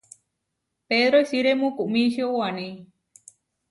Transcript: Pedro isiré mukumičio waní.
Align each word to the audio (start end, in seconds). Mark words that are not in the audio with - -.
Pedro 0.87 1.17
isiré 1.23 1.51
mukumičio 1.59 2.27
waní. 2.37 2.69